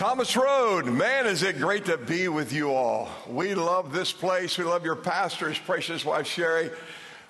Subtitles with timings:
[0.00, 3.10] Thomas Road, man, is it great to be with you all.
[3.28, 4.56] We love this place.
[4.56, 6.70] We love your pastor, his precious wife, Sherry.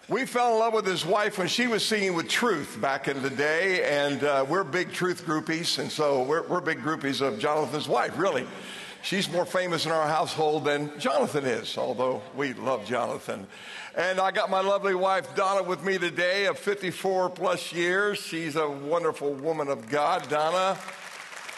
[0.09, 3.23] We fell in love with his wife when she was singing with Truth back in
[3.23, 7.41] the day, and uh, we're big Truth groupies, and so we're, we're big groupies of
[7.41, 8.47] Jonathan's wife, really.
[9.03, 13.49] She's more famous in our household than Jonathan is, although we love Jonathan.
[13.97, 18.19] And I got my lovely wife Donna with me today of 54 plus years.
[18.19, 20.29] She's a wonderful woman of God.
[20.29, 20.79] Donna,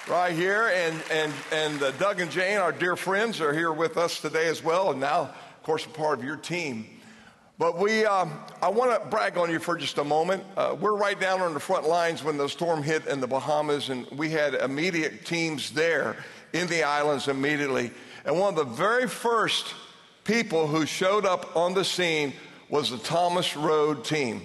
[0.09, 0.69] right here.
[0.75, 4.49] And, and, and uh, Doug and Jane, our dear friends, are here with us today
[4.49, 4.90] as well.
[4.90, 6.86] And now, of course, a part of your team.
[7.58, 10.43] But we, um, I want to brag on you for just a moment.
[10.57, 13.89] Uh, we're right down on the front lines when the storm hit in the Bahamas,
[13.91, 16.16] and we had immediate teams there
[16.53, 17.93] in the islands immediately.
[18.25, 19.75] And one of the very first
[20.25, 22.32] people who showed up on the scene
[22.69, 24.43] was the Thomas Road team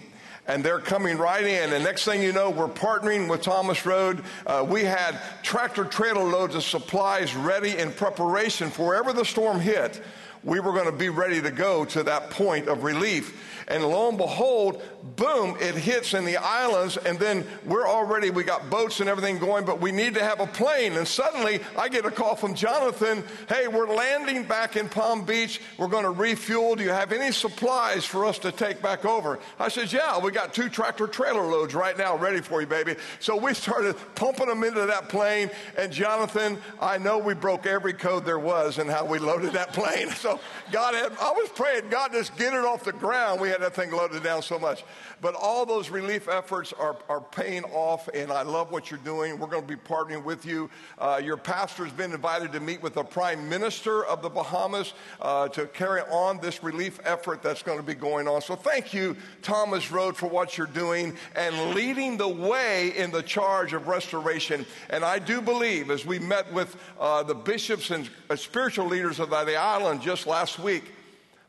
[0.47, 1.73] and they're coming right in.
[1.73, 4.23] And next thing you know, we're partnering with Thomas Road.
[4.45, 9.59] Uh, we had tractor trailer loads of supplies ready in preparation for wherever the storm
[9.59, 10.01] hit.
[10.43, 13.56] We were going to be ready to go to that point of relief.
[13.69, 14.81] And lo and behold,
[15.17, 16.95] boom, it hits in the islands.
[16.95, 20.39] And then we're already, we got boats and everything going, but we need to have
[20.39, 20.93] a plane.
[20.93, 25.61] And suddenly I get a call from Jonathan Hey, we're landing back in Palm Beach.
[25.77, 26.75] We're going to refuel.
[26.75, 29.39] Do you have any supplies for us to take back over?
[29.59, 32.95] I said, Yeah, we got two tractor trailer loads right now ready for you, baby.
[33.19, 35.49] So we started pumping them into that plane.
[35.77, 39.73] And Jonathan, I know we broke every code there was in how we loaded that
[39.73, 40.09] plane.
[40.11, 40.39] So
[40.71, 43.41] God had, I was praying, God, just get it off the ground.
[43.41, 44.83] We had that thing loaded down so much.
[45.21, 49.39] But all those relief efforts are, are paying off, and I love what you're doing.
[49.39, 50.69] We're going to be partnering with you.
[50.97, 55.47] Uh, your pastor's been invited to meet with the Prime Minister of the Bahamas uh,
[55.49, 58.41] to carry on this relief effort that's going to be going on.
[58.41, 63.23] So thank you, Thomas Road, for what you're doing and leading the way in the
[63.23, 64.65] charge of restoration.
[64.89, 69.19] And I do believe, as we met with uh, the bishops and uh, spiritual leaders
[69.19, 70.83] of the island just last week,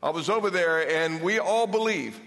[0.01, 2.19] I was over there, and we all believe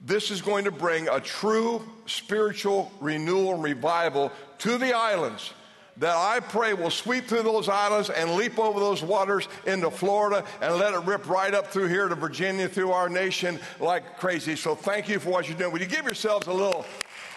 [0.00, 5.52] this is going to bring a true spiritual renewal and revival to the islands
[5.98, 10.44] that I pray will sweep through those islands and leap over those waters into Florida
[10.60, 14.54] and let it rip right up through here to Virginia, through our nation like crazy.
[14.54, 15.72] So thank you for what you're doing.
[15.72, 16.86] Would you give yourselves a little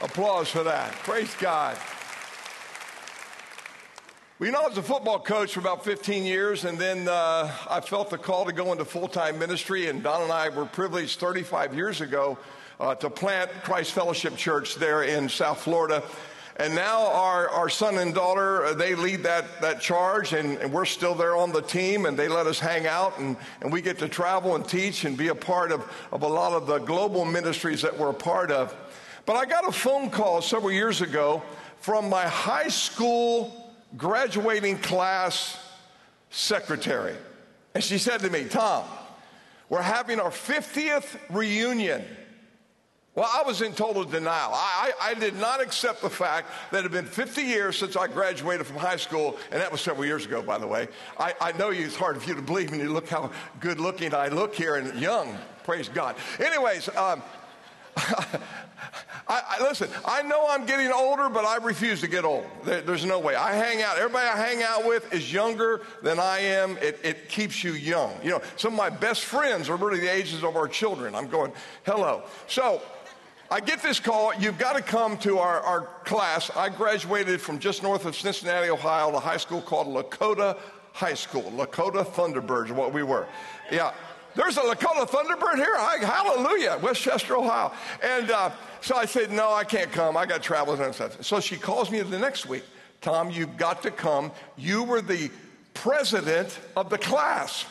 [0.01, 0.91] applause for that?
[0.91, 1.75] Praise God.
[4.41, 7.53] Well, you know, I was a football coach for about 15 years, and then uh,
[7.69, 9.85] I felt the call to go into full time ministry.
[9.85, 12.39] And Don and I were privileged 35 years ago
[12.79, 16.01] uh, to plant Christ Fellowship Church there in South Florida.
[16.55, 20.73] And now our, our son and daughter, uh, they lead that, that charge, and, and,
[20.73, 23.79] we're still there on the team, and they let us hang out, and, and we
[23.79, 26.79] get to travel and teach and be a part of, of a lot of the
[26.79, 28.75] global ministries that we're a part of.
[29.27, 31.43] But I got a phone call several years ago
[31.79, 33.60] from my high school
[33.97, 35.57] graduating class
[36.29, 37.15] secretary.
[37.73, 38.85] And she said to me, Tom,
[39.69, 42.03] we're having our 50th reunion.
[43.13, 44.51] Well, I was in total denial.
[44.53, 47.97] I, I, I, did not accept the fact that it had been 50 years since
[47.97, 50.87] I graduated from high school, and that was several years ago, by the way.
[51.19, 53.81] I, I know you, it's hard for you to believe when you look how good
[53.81, 55.37] looking I look here and young.
[55.65, 56.15] Praise God.
[56.39, 57.21] Anyways, um,
[59.27, 62.45] I, I, listen, I know I'm getting older, but I refuse to get old.
[62.65, 63.35] There, there's no way.
[63.35, 66.77] I hang out, everybody I hang out with is younger than I am.
[66.79, 68.13] It, it keeps you young.
[68.23, 71.15] You know, some of my best friends are really the ages of our children.
[71.15, 71.53] I'm going,
[71.85, 72.23] hello.
[72.47, 72.81] So,
[73.49, 76.49] I get this call, you've got to come to our, our class.
[76.55, 80.57] I graduated from just north of Cincinnati, Ohio, a high school called Lakota
[80.93, 81.43] High School.
[81.51, 83.27] Lakota Thunderbirds, what we were.
[83.69, 83.93] Yeah.
[84.35, 85.75] There's a Lakota Thunderbird here.
[85.77, 87.71] I, hallelujah, Westchester, Ohio.
[88.01, 90.15] And uh, so I said, No, I can't come.
[90.15, 91.23] I got travels and stuff.
[91.23, 92.63] So she calls me the next week.
[93.01, 94.31] Tom, you've got to come.
[94.57, 95.29] You were the
[95.73, 97.65] president of the class.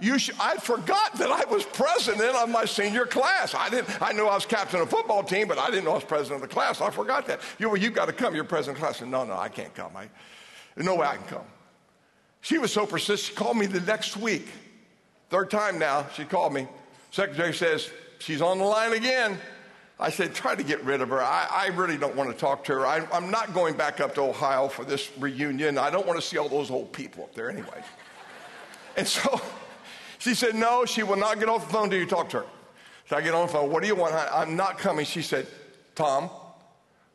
[0.00, 3.54] You sh- I forgot that I was president of my senior class.
[3.54, 4.02] I didn't.
[4.02, 6.04] I knew I was captain of the football team, but I didn't know I was
[6.04, 6.80] president of the class.
[6.80, 7.40] I forgot that.
[7.58, 8.34] You, well, you got to come.
[8.34, 8.98] You're president of the class.
[8.98, 9.94] Said, no, no, I can't come.
[9.96, 10.08] I,
[10.76, 11.44] no way I can come.
[12.40, 13.28] She was so persistent.
[13.28, 14.48] She called me the next week.
[15.30, 16.66] Third time now, she called me.
[17.12, 17.88] Secretary says,
[18.18, 19.38] she's on the line again.
[19.98, 21.22] I said, try to get rid of her.
[21.22, 22.86] I, I really don't want to talk to her.
[22.86, 25.78] I, am not going back up to Ohio for this reunion.
[25.78, 27.82] I don't want to see all those old people up there anyway.
[28.96, 29.40] and so
[30.18, 32.46] she said, no, she will not get off the phone until you talk to her.
[33.08, 33.70] So I get on the phone.
[33.70, 34.14] What do you want?
[34.14, 35.04] I'm not coming.
[35.04, 35.46] She said,
[35.94, 36.30] Tom,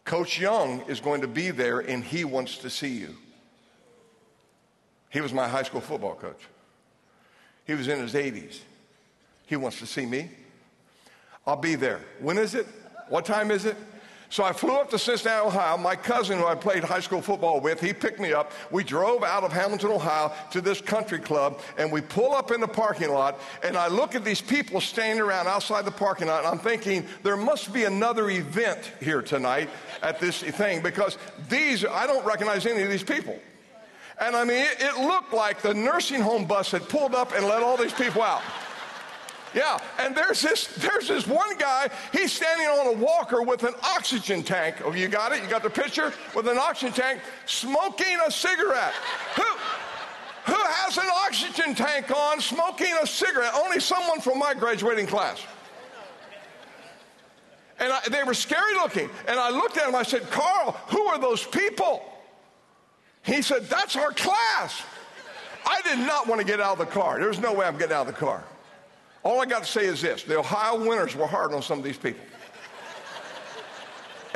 [0.06, 3.16] Coach Young is going to be there and he wants to see you.
[5.10, 6.42] He was my high school football coach.
[7.66, 8.60] He was in his 80s.
[9.48, 10.30] He wants to see me.
[11.46, 12.02] I'll be there.
[12.20, 12.68] When is it?
[13.10, 13.76] What time is it?
[14.30, 15.78] So I flew up to Cincinnati, Ohio.
[15.78, 18.52] My cousin, who I played high school football with, he picked me up.
[18.72, 22.60] We drove out of Hamilton, Ohio to this country club, and we pull up in
[22.60, 26.40] the parking lot, and I look at these people standing around outside the parking lot,
[26.40, 29.70] and I'm thinking, there must be another event here tonight
[30.02, 31.18] at this thing because
[31.48, 33.40] these, I don't recognize any of these people.
[34.20, 37.46] And I mean, it, it looked like the nursing home bus had pulled up and
[37.46, 38.42] let all these people out.
[39.54, 41.90] Yeah, and there's this there's this one guy.
[42.12, 44.76] He's standing on a walker with an oxygen tank.
[44.84, 45.42] Oh, you got it?
[45.42, 48.94] You got the picture with an oxygen tank, smoking a cigarette.
[49.38, 49.44] Who?
[50.52, 53.54] Who has an oxygen tank on, smoking a cigarette?
[53.56, 55.42] Only someone from my graduating class.
[57.80, 59.10] And I, they were scary looking.
[59.28, 59.96] And I looked at him.
[59.96, 62.04] I said, Carl, who are those people?
[63.25, 64.83] He said, That's our class.
[65.66, 67.18] I did not want to get out of the car.
[67.18, 68.44] There was no way I'm getting out of the car.
[69.24, 71.83] All I got to say is this the Ohio winters were hard on some of
[71.83, 72.24] these people.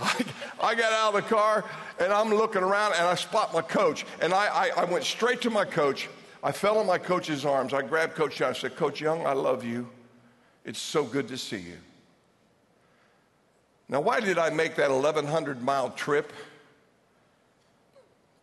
[0.00, 0.24] I,
[0.60, 1.64] I, got out of the car
[1.98, 4.04] and I'm looking around and I spot my coach.
[4.20, 6.08] And I, I, I went straight to my coach.
[6.42, 7.72] I fell in my coach's arms.
[7.72, 8.50] I grabbed Coach Young.
[8.50, 9.88] I said, Coach Young, I love you.
[10.64, 11.78] It's so good to see you.
[13.88, 16.32] Now, why did I make that 1,100 mile trip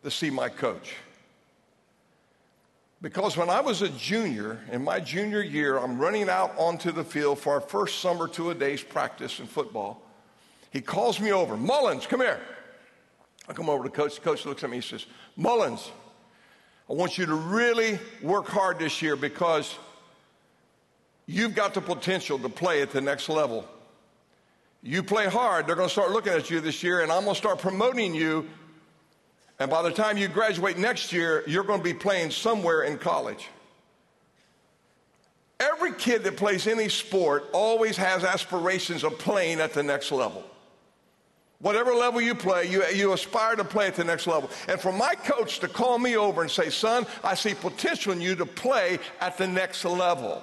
[0.04, 0.96] to see my coach?
[3.02, 7.04] Because when I was a junior, in my junior year, I'm running out onto the
[7.04, 10.02] field for our first summer two a days practice in football.
[10.72, 12.42] He calls me over, Mullins, come here.
[13.48, 14.16] I come over to the coach.
[14.16, 14.78] The coach looks at me.
[14.78, 15.06] He says,
[15.38, 15.92] Mullins,
[16.90, 19.76] I want you to really work hard this year because
[21.26, 23.66] you've got the potential to play at the next level.
[24.84, 27.36] You play hard, they're going to start looking at you this year, and I'm going
[27.36, 28.48] to start promoting you
[29.60, 32.98] and by the time you graduate next year, you're going to be playing somewhere in
[32.98, 33.50] college.
[35.60, 40.46] Every kid that plays any sport always has aspirations of playing at the next level.
[41.60, 44.50] Whatever level you play, you, you aspire to play at the next level.
[44.70, 48.22] And for my coach to call me over and say, son, I see potential in
[48.22, 50.42] you to play at the next level.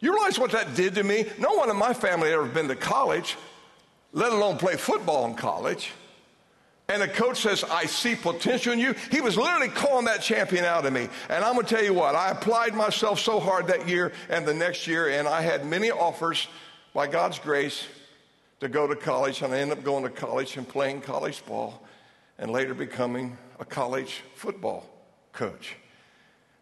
[0.00, 1.24] You realize what that did to me?
[1.38, 3.38] No one in my family had ever been to college,
[4.12, 5.92] let alone play football in college
[6.90, 10.64] and the coach says, I see potential in you, he was literally calling that champion
[10.64, 11.08] out of me.
[11.28, 14.46] And I'm going to tell you what, I applied myself so hard that year and
[14.46, 16.48] the next year, and I had many offers
[16.94, 17.84] by God's grace
[18.60, 21.82] to go to college, and I ended up going to college and playing college ball
[22.38, 24.86] and later becoming a college football
[25.32, 25.76] coach.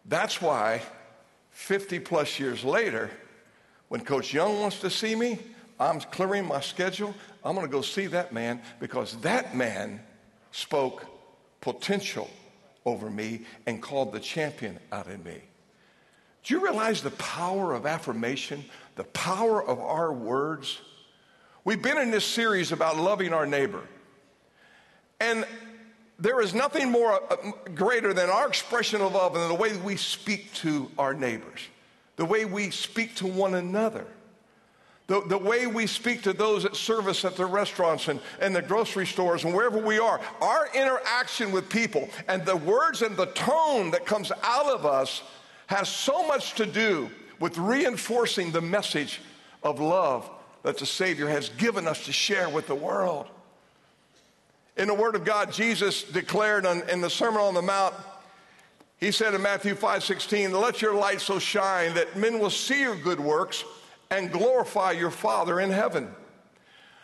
[0.05, 0.81] That's why
[1.51, 3.09] 50 plus years later,
[3.87, 5.39] when Coach Young wants to see me,
[5.79, 7.15] I'm clearing my schedule.
[7.45, 10.01] I'm going to go see that man because that man
[10.51, 11.05] spoke
[11.61, 12.29] potential
[12.85, 15.41] over me and called the champion out in me.
[16.43, 18.63] Do you realize the power of affirmation,
[18.95, 20.79] the power of our words?
[21.65, 23.81] We've been in this series about loving our neighbor.
[25.19, 25.45] And
[26.19, 29.97] there is nothing more uh, greater than our expression of love and the way we
[29.97, 31.59] speak to our neighbors,
[32.15, 34.05] the way we speak to one another.
[35.07, 38.53] The, the way we speak to those that serve us at the restaurants and, and
[38.53, 43.15] the grocery stores and wherever we are, our interaction with people and the words and
[43.15, 45.23] the tone that comes out of us
[45.67, 47.09] has so much to do
[47.39, 49.21] with reinforcing the message
[49.63, 50.29] of love
[50.63, 53.27] that the Savior has given us to share with the world.
[54.75, 57.95] In the Word of God, Jesus declared on, in the Sermon on the Mount,
[58.97, 62.81] he said in Matthew 5 16, Let your light so shine that men will see
[62.81, 63.63] your good works
[64.09, 66.09] and glorify your Father in heaven.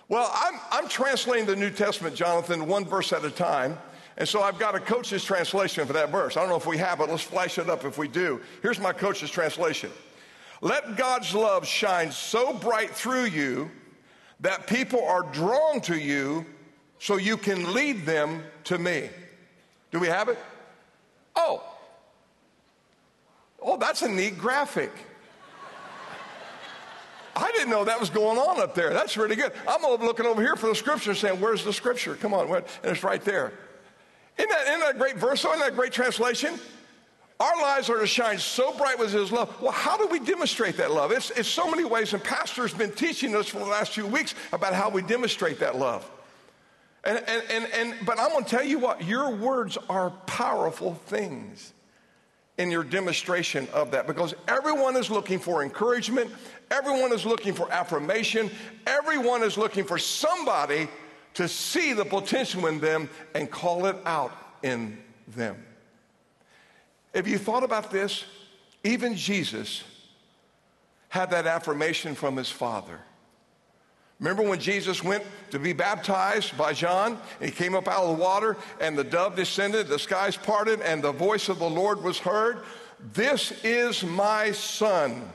[0.09, 3.77] Well, I'm, I'm translating the New Testament, Jonathan, one verse at a time.
[4.17, 6.37] And so I've got a coach's translation for that verse.
[6.37, 7.09] I don't know if we have it.
[7.09, 8.41] Let's flash it up if we do.
[8.61, 9.91] Here's my coach's translation
[10.61, 13.71] Let God's love shine so bright through you
[14.41, 16.45] that people are drawn to you
[16.99, 19.09] so you can lead them to me.
[19.91, 20.37] Do we have it?
[21.35, 21.63] Oh.
[23.61, 24.91] Oh, that's a neat graphic.
[27.35, 28.91] I didn't know that was going on up there.
[28.91, 29.51] That's really good.
[29.67, 32.15] I'm looking over here for the scripture saying, Where's the scripture?
[32.15, 32.49] Come on.
[32.49, 33.53] And it's right there.
[34.37, 35.43] Isn't that, isn't that a great verse?
[35.45, 36.59] Isn't that a great translation?
[37.39, 39.61] Our lives are to shine so bright with His love.
[39.61, 41.11] Well, how do we demonstrate that love?
[41.11, 44.35] It's, it's so many ways, and Pastor's been teaching us for the last few weeks
[44.53, 46.09] about how we demonstrate that love.
[47.03, 50.93] And, and, and, and, but I'm going to tell you what, your words are powerful
[51.07, 51.73] things
[52.57, 56.31] in your demonstration of that because everyone is looking for encouragement,
[56.69, 58.51] everyone is looking for affirmation,
[58.85, 60.87] everyone is looking for somebody
[61.33, 64.31] to see the potential in them and call it out
[64.61, 64.97] in
[65.29, 65.63] them.
[67.13, 68.25] If you thought about this?
[68.83, 69.83] Even Jesus
[71.09, 72.99] had that affirmation from his Father.
[74.23, 77.19] Remember when Jesus went to be baptized by John?
[77.41, 81.03] He came up out of the water, and the dove descended, the skies parted, and
[81.03, 82.59] the voice of the Lord was heard.
[83.11, 85.29] This is my son,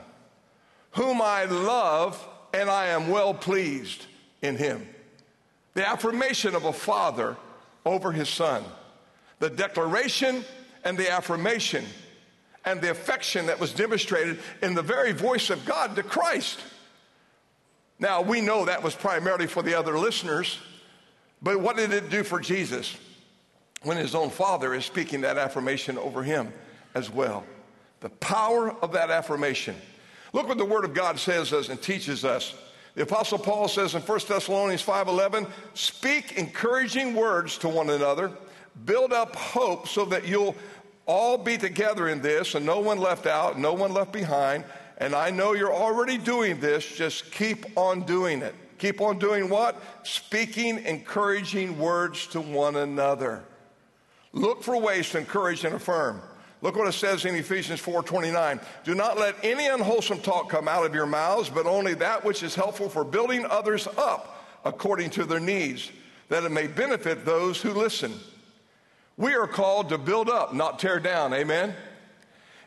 [0.93, 4.07] whom I love, and I am well pleased
[4.41, 4.87] in him.
[5.75, 7.37] The affirmation of a father
[7.85, 8.63] over his son.
[9.37, 10.43] The declaration
[10.83, 11.85] and the affirmation
[12.65, 16.59] and the affection that was demonstrated in the very voice of God to Christ.
[17.99, 20.57] Now, we know that was primarily for the other listeners,
[21.41, 22.95] but what did it do for Jesus
[23.83, 26.53] when his own father is speaking that affirmation over him
[26.95, 27.43] as well?
[27.99, 29.75] The power of that affirmation.
[30.31, 32.53] Look what the Word of God says us and teaches us.
[32.95, 38.31] The Apostle Paul says in 1 Thessalonians 5:11, "Speak encouraging words to one another,
[38.85, 40.55] build up hope so that you'll
[41.05, 44.63] all be together in this and no one left out, no one left behind."
[44.99, 48.53] And I know you're already doing this, just keep on doing it.
[48.77, 49.81] Keep on doing what?
[50.03, 53.43] Speaking encouraging words to one another.
[54.31, 56.21] Look for ways to encourage and affirm.
[56.61, 58.59] Look what it says in Ephesians 4:29.
[58.83, 62.43] Do not let any unwholesome talk come out of your mouths, but only that which
[62.43, 65.89] is helpful for building others up according to their needs,
[66.27, 68.13] that it may benefit those who listen.
[69.15, 71.33] We are called to build up, not tear down.
[71.33, 71.73] Amen.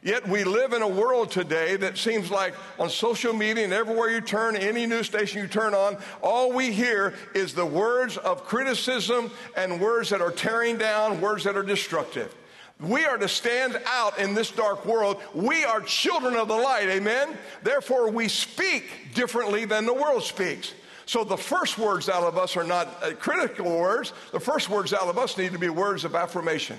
[0.04, 4.11] Yet we live in a world today that seems like on social media and everywhere
[4.11, 8.44] you turn, any news station you turn on, all we hear is the words of
[8.44, 12.35] criticism and words that are tearing down, words that are destructive.
[12.80, 15.23] We are to stand out in this dark world.
[15.35, 17.38] We are children of the light, amen?
[17.62, 20.75] Therefore, we speak differently than the world speaks.
[21.06, 24.12] So the first words out of us are not uh, critical words.
[24.32, 26.76] The first words out of us need to be words of affirmation.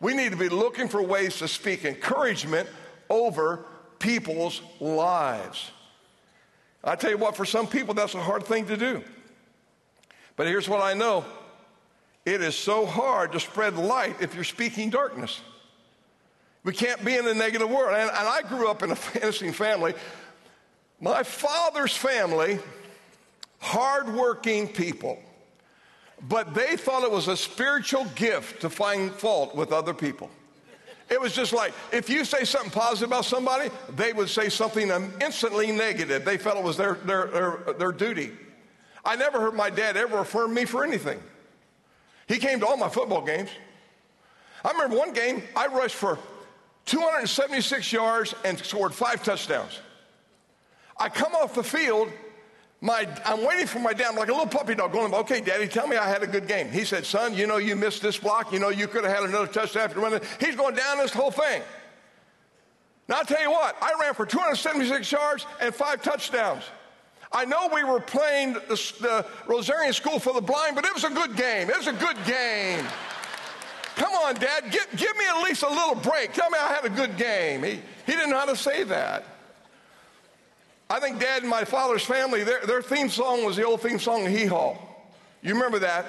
[0.00, 2.68] We need to be looking for ways to speak encouragement
[3.08, 3.64] over
[3.98, 5.70] people's lives.
[6.84, 9.02] I tell you what, for some people, that's a hard thing to do.
[10.36, 11.24] But here's what I know
[12.24, 15.40] it is so hard to spread light if you're speaking darkness.
[16.64, 17.96] We can't be in a negative world.
[17.96, 19.94] And, and I grew up in a interesting family.
[21.00, 22.58] My father's family,
[23.60, 25.20] hardworking people.
[26.22, 30.30] But they thought it was a spiritual gift to find fault with other people.
[31.08, 34.90] It was just like if you say something positive about somebody, they would say something
[35.20, 36.24] instantly negative.
[36.24, 38.32] They felt it was their, their, their, their duty.
[39.04, 41.22] I never heard my dad ever affirm me for anything.
[42.26, 43.50] He came to all my football games.
[44.64, 46.18] I remember one game, I rushed for
[46.86, 49.78] 276 yards and scored five touchdowns.
[50.98, 52.10] I come off the field
[52.86, 54.06] my, I'm waiting for my dad.
[54.10, 56.46] I'm like a little puppy dog going, okay, daddy, tell me I had a good
[56.46, 56.70] game.
[56.70, 58.52] He said, son, you know, you missed this block.
[58.52, 60.20] You know, you could have had another touchdown after running.
[60.38, 61.62] He's going down this whole thing.
[63.08, 66.62] Now, I'll tell you what, I ran for 276 yards and five touchdowns.
[67.32, 68.60] I know we were playing the,
[69.00, 71.68] the Rosarian School for the Blind, but it was a good game.
[71.68, 72.84] It was a good game.
[73.96, 76.32] Come on, Dad, give, give me at least a little break.
[76.32, 77.64] Tell me I had a good game.
[77.64, 79.24] He, he didn't know how to say that.
[80.88, 83.98] I think Dad and my father's family, their, their theme song was the old theme
[83.98, 84.76] song Hee Haw.
[85.42, 86.06] You remember that?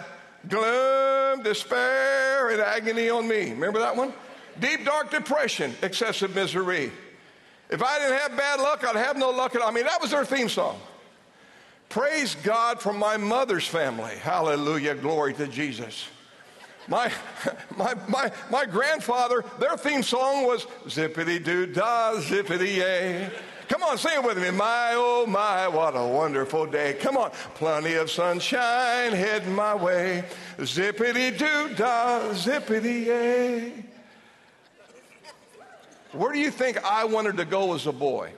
[0.47, 3.51] Gloom, despair, and agony on me.
[3.51, 4.13] Remember that one?
[4.59, 6.91] Deep, dark depression, excessive misery.
[7.69, 9.67] If I didn't have bad luck, I'd have no luck at all.
[9.67, 10.79] I mean, that was their theme song.
[11.89, 14.15] Praise God for my mother's family.
[14.15, 14.95] Hallelujah.
[14.95, 16.05] Glory to Jesus.
[16.87, 17.11] My,
[17.77, 23.29] my, my, my grandfather, their theme song was zippity doo dah, zippity yay.
[23.67, 24.49] Come on, sing it with me.
[24.51, 26.93] My, oh, my, what a wonderful day.
[26.93, 27.31] Come on.
[27.55, 30.23] Plenty of sunshine heading my way.
[30.57, 33.73] Zippity doo dah, zippity yay.
[36.13, 38.31] Where do you think I wanted to go as a boy?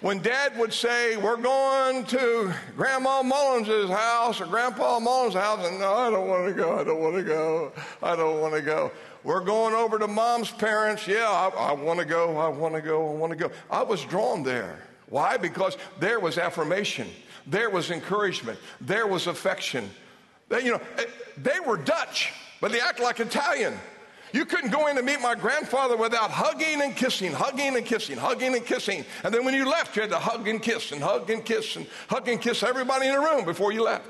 [0.00, 5.78] When dad would say, We're going to Grandma Mullins' house or Grandpa Mullins' house, and
[5.80, 7.72] no, I don't want to go, I don't want to go,
[8.02, 8.92] I don't want to go.
[9.24, 11.06] We're going over to mom's parents.
[11.06, 12.36] Yeah, I, I want to go.
[12.36, 13.08] I want to go.
[13.10, 13.50] I want to go.
[13.70, 14.78] I was drawn there.
[15.10, 15.36] Why?
[15.36, 17.08] Because there was affirmation,
[17.46, 19.88] there was encouragement, there was affection.
[20.48, 21.04] They, you know, eh,
[21.38, 23.74] they were Dutch, but they act like Italian.
[24.32, 28.18] You couldn't go in to meet my grandfather without hugging and kissing, hugging and kissing,
[28.18, 29.06] hugging and kissing.
[29.24, 31.76] And then when you left, you had to hug and kiss and hug and kiss
[31.76, 34.06] and hug and kiss everybody in the room before you left.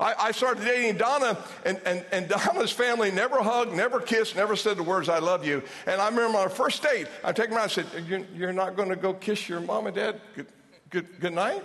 [0.00, 4.56] I, I started dating Donna, and, and, and Donna's family never hugged, never kissed, never
[4.56, 5.62] said the words, I love you.
[5.86, 8.52] And I remember on our first date, I take her out and said, You're, you're
[8.52, 10.20] not going to go kiss your mom and dad?
[10.34, 10.46] Good,
[10.90, 11.62] good, good night?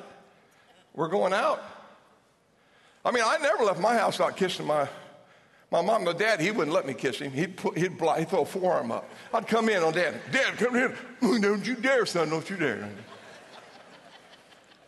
[0.94, 1.64] We're going out.
[3.06, 4.88] I mean, I never left my house without kissing my,
[5.72, 6.04] my mom.
[6.04, 7.32] My dad, he wouldn't let me kiss him.
[7.32, 9.10] He'd, put, he'd, he'd throw a forearm up.
[9.34, 10.20] I'd come in on dad.
[10.32, 11.42] Dad, come in.
[11.42, 12.30] Don't you dare, son.
[12.30, 12.90] Don't you dare.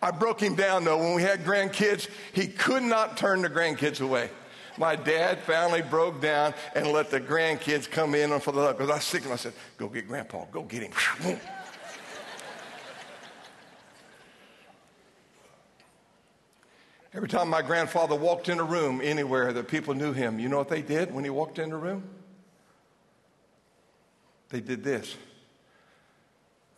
[0.01, 0.97] I broke him down though.
[0.97, 4.29] When we had grandkids, he could not turn the grandkids away.
[4.77, 8.77] My dad finally broke down and let the grandkids come in for the love.
[8.77, 11.39] Because I sick and I said, Go get grandpa, go get him.
[17.13, 20.57] Every time my grandfather walked in a room anywhere that people knew him, you know
[20.57, 22.03] what they did when he walked in the room?
[24.47, 25.15] They did this.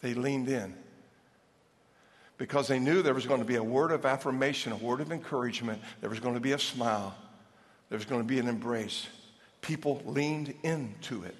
[0.01, 0.75] They leaned in
[2.37, 5.11] because they knew there was going to be a word of affirmation, a word of
[5.11, 7.15] encouragement, there was going to be a smile,
[7.89, 9.07] there was going to be an embrace.
[9.61, 11.35] People leaned into it.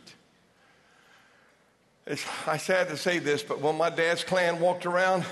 [2.06, 5.26] It's, I sad to say this, but when my dad's clan walked around,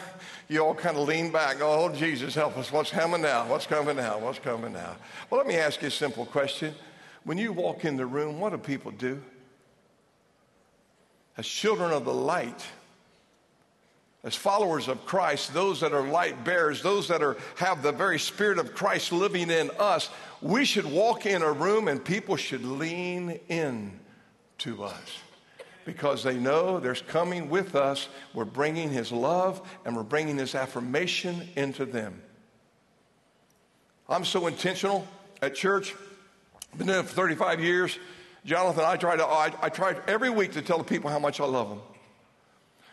[0.48, 1.58] you all kind of leaned back.
[1.60, 2.72] Oh, Jesus, help us.
[2.72, 3.46] What's coming now?
[3.48, 4.20] What's coming now?
[4.20, 4.96] What's coming now?
[5.30, 6.74] Well, let me ask you a simple question.
[7.24, 9.22] When you walk in the room, what do people do?
[11.38, 12.66] As children of the light,
[14.24, 18.20] as followers of Christ, those that are light bearers, those that are, have the very
[18.20, 20.10] Spirit of Christ living in us,
[20.42, 24.00] we should walk in a room and people should lean in
[24.60, 25.18] to us
[25.86, 28.10] because they know there's coming with us.
[28.36, 32.22] We're bringing His love and we're bringing His affirmation into them.
[34.08, 35.08] I'm so intentional
[35.42, 35.96] at church.
[36.74, 37.98] I've Been it for 35 years.
[38.46, 41.40] Jonathan, I try to I, I try every week to tell the people how much
[41.40, 41.82] I love them.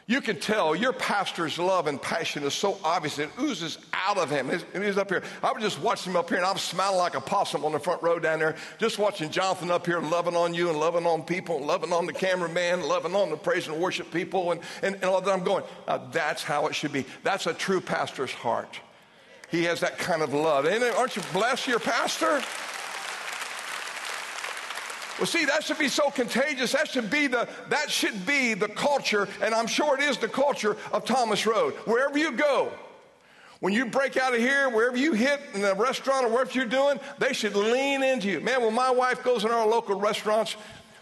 [0.09, 4.31] You can tell your pastor's love and passion is so obvious, it oozes out of
[4.31, 4.51] him.
[4.73, 5.23] He's up here.
[5.43, 7.79] I was just watching him up here, and I'm smiling like a possum on the
[7.79, 11.23] front row down there, just watching Jonathan up here loving on you and loving on
[11.25, 14.95] people, and loving on the cameraman, loving on the praise and worship people, and, and,
[14.95, 15.31] and all that.
[15.31, 15.63] I'm going,
[16.11, 17.05] that's how it should be.
[17.23, 18.81] That's a true pastor's heart.
[19.51, 20.65] He has that kind of love.
[20.65, 22.43] Aren't you blessed, your pastor?
[25.19, 26.73] Well, see, that should be so contagious.
[26.73, 30.29] That should be the that should be the culture, and I'm sure it is the
[30.29, 31.75] culture of Thomas Road.
[31.87, 32.71] Wherever you go,
[33.59, 36.67] when you break out of here, wherever you hit in a restaurant or whatever you're
[36.67, 38.41] doing, they should lean into you.
[38.41, 40.57] Man, when my wife goes in our local restaurants,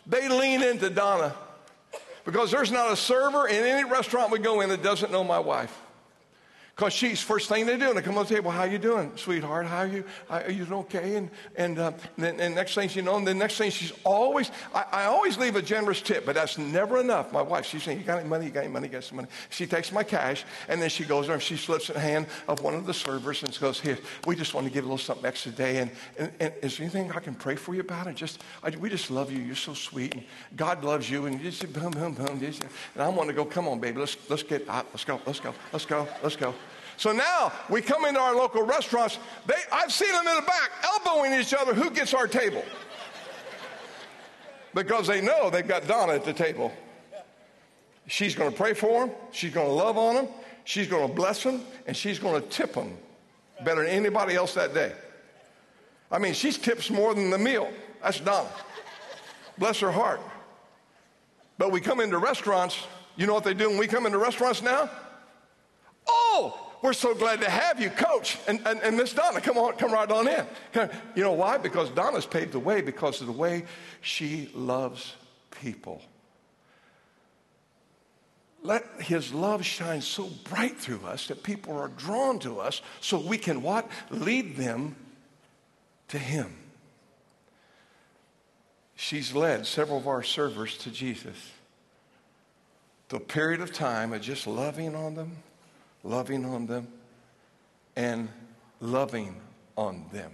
[0.07, 1.35] they lean into Donna
[2.25, 5.39] because there's not a server in any restaurant we go in that doesn't know my
[5.39, 5.77] wife.
[6.77, 9.11] Because she's first thing they do, and they come on the table, how you doing,
[9.17, 9.65] sweetheart?
[9.65, 10.05] How are you?
[10.29, 11.17] Are you okay?
[11.17, 14.51] And and, uh, and, and next thing you know, and the next thing she's always,
[14.75, 17.33] I, I, always leave a generous tip, but that's never enough.
[17.33, 18.45] My wife, she's saying, you got any money?
[18.45, 18.89] You got any money?
[18.89, 19.29] You got some money?
[19.49, 22.27] She takes my cash, and then she goes there and she slips in the hand
[22.47, 24.99] of one of the servers and goes, here, we just want to give a little
[24.99, 28.07] something extra today, and, and, and is there anything I can pray for you about?
[28.07, 29.39] And just, I, we just love you.
[29.39, 30.25] You're so sweet, and
[30.57, 32.39] God loves you, and just boom, boom, boom.
[32.39, 34.87] Just, and I want to go, come on, baby, let's let's get out.
[34.93, 36.55] Let's go, let's go, let's go, let's go.
[36.97, 39.19] So now we come into our local restaurants.
[39.47, 41.75] They, I've seen them in the back elbowing each other.
[41.75, 42.65] Who gets our table?
[44.75, 46.73] Because they know they've got Donna at the table.
[48.07, 49.17] She's going to pray for them.
[49.33, 50.29] She's going to love on them.
[50.65, 51.63] She's going to bless them.
[51.87, 52.97] And she's going to tip them
[53.65, 54.93] better than anybody else that day.
[56.11, 57.71] I mean, she tips more than the meal.
[58.03, 58.49] That's Donna.
[59.59, 60.21] Bless her heart.
[61.59, 62.79] But we come into restaurants.
[63.17, 64.91] You know what they do when we come into restaurants now?
[66.07, 68.39] Oh, we're so glad to have you, Coach.
[68.47, 70.47] And, and, and Miss Donna, come on, come right on in.
[71.15, 71.59] You know why?
[71.59, 73.65] Because Donna's paved the way because of the way
[74.01, 75.15] she loves
[75.63, 76.03] people.
[78.63, 83.19] Let his love shine so bright through us that people are drawn to us so
[83.19, 83.89] we can what?
[84.11, 84.97] Lead them
[86.09, 86.53] to him.
[88.97, 91.53] She's led several of our servers to Jesus.
[93.09, 95.37] The period of time of just loving on them,
[96.07, 96.87] loving on them,
[97.97, 98.29] and
[98.81, 99.37] loving
[99.77, 100.33] on them.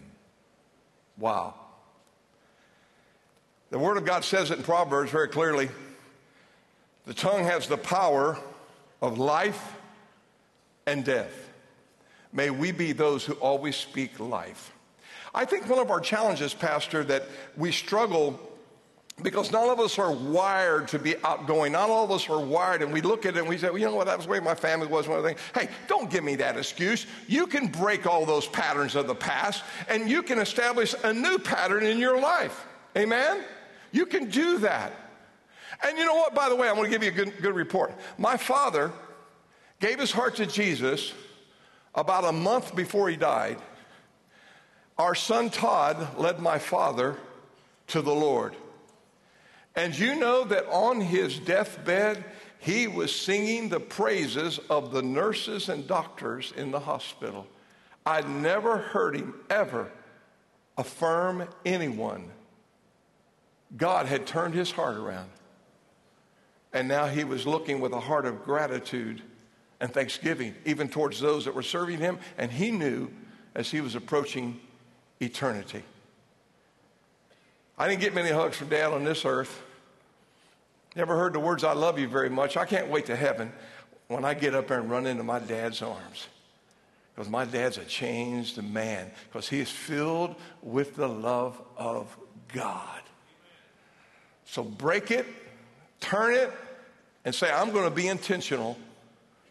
[1.16, 1.54] Wow.
[3.70, 5.70] The Word of God says it in Proverbs very clearly.
[7.06, 8.38] The tongue has the power
[9.00, 9.76] of life
[10.86, 11.48] and death.
[12.32, 14.72] May we be those who always speak life.
[15.34, 17.24] I think one of our challenges, Pastor, that
[17.56, 18.38] we struggle
[19.20, 21.72] because none of us are wired to be outgoing.
[21.72, 23.78] Not all of us are wired, and we look at it and we say, well,
[23.78, 25.06] you know what, that was the way my family was.
[25.06, 25.40] One of the things.
[25.54, 27.06] Hey, don't give me that excuse.
[27.28, 31.38] You can break all those patterns of the past, and you can establish a new
[31.38, 32.66] pattern in your life.
[32.96, 33.44] Amen?
[33.92, 34.92] You can do that.
[35.84, 37.54] And you know what, by the way, I'm going to give you a good, good
[37.54, 37.92] report.
[38.18, 38.92] My father
[39.80, 41.12] gave his heart to Jesus
[41.94, 43.58] about a month before he died.
[44.98, 47.16] Our son Todd led my father
[47.88, 48.54] to the Lord.
[49.74, 52.24] And you know that on his deathbed,
[52.58, 57.46] he was singing the praises of the nurses and doctors in the hospital.
[58.04, 59.90] I'd never heard him ever
[60.76, 62.30] affirm anyone.
[63.76, 65.30] God had turned his heart around.
[66.72, 69.22] And now he was looking with a heart of gratitude
[69.80, 72.18] and thanksgiving, even towards those that were serving him.
[72.38, 73.10] And he knew
[73.54, 74.60] as he was approaching
[75.20, 75.82] eternity.
[77.82, 79.60] I didn't get many hugs from dad on this earth.
[80.94, 82.56] Never heard the words, I love you very much.
[82.56, 83.52] I can't wait to heaven
[84.06, 86.28] when I get up there and run into my dad's arms.
[87.12, 92.16] Because my dad's a changed man, because he is filled with the love of
[92.52, 93.00] God.
[94.44, 95.26] So break it,
[95.98, 96.52] turn it,
[97.24, 98.78] and say, I'm going to be intentional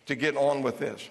[0.05, 1.05] to get on with this.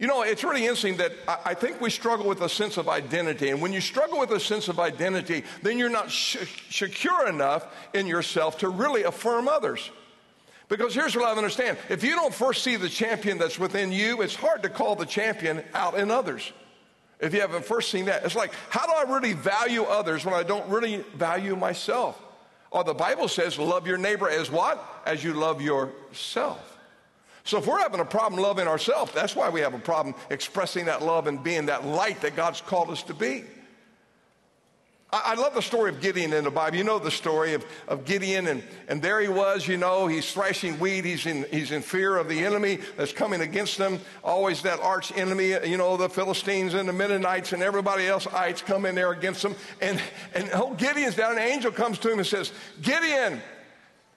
[0.00, 1.12] You know, it's really interesting that
[1.44, 3.50] I think we struggle with a sense of identity.
[3.50, 6.38] And when you struggle with a sense of identity, then you're not sh-
[6.70, 9.90] secure enough in yourself to really affirm others.
[10.70, 14.22] Because here's what I understand if you don't first see the champion that's within you,
[14.22, 16.50] it's hard to call the champion out in others.
[17.20, 20.32] If you haven't first seen that, it's like, how do I really value others when
[20.32, 22.18] I don't really value myself?
[22.70, 24.82] Or the Bible says, love your neighbor as what?
[25.04, 26.69] As you love yourself.
[27.44, 30.86] So if we're having a problem loving ourselves, that's why we have a problem expressing
[30.86, 33.44] that love and being that light that God's called us to be.
[35.12, 36.76] I, love the story of Gideon in the Bible.
[36.76, 40.30] You know the story of, of Gideon, and, and there he was, you know, he's
[40.30, 41.04] thrashing wheat.
[41.04, 43.98] He's in, he's in fear of the enemy that's coming against him.
[44.22, 48.62] Always that arch enemy, you know, the Philistines and the Midianites and everybody else, ites
[48.62, 49.56] come in there against him.
[49.80, 50.00] And,
[50.32, 53.40] and oh, Gideon's down, an angel comes to him and says, Gideon,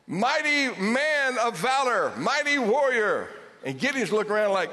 [0.08, 3.30] mighty man of valor, mighty warrior.
[3.64, 4.72] And Gideon's looking around like,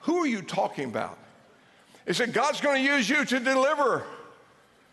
[0.00, 1.18] who are you talking about?
[2.06, 4.04] He said, God's going to use you to deliver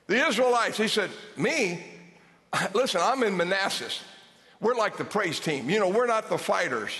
[0.08, 0.78] the Israelites.
[0.78, 1.84] He said, Me?
[2.73, 3.89] Listen, I'm in Manasseh.
[4.62, 5.69] We're like the praise team.
[5.69, 6.91] You know, we're not the fighters.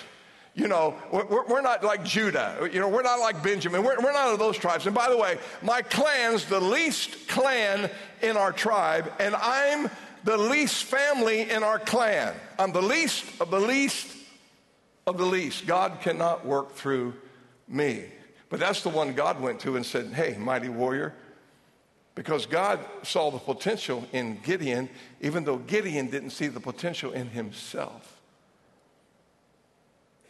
[0.56, 2.69] You know, we're, we're not like Judah.
[2.71, 3.84] You know, we're not like Benjamin.
[3.84, 4.86] We're, we're not of those tribes.
[4.86, 7.89] And by the way, my clan's the least clan
[8.21, 9.89] in our tribe, and I'm
[10.23, 12.34] the least family in our clan.
[12.58, 14.15] I'm the least of the least
[15.08, 15.65] of the least.
[15.65, 17.13] God cannot work through
[17.67, 18.05] me.
[18.49, 21.13] But that's the one God went to and said, Hey, mighty warrior.
[22.15, 24.89] Because God saw the potential in Gideon,
[25.21, 28.19] even though Gideon didn't see the potential in himself.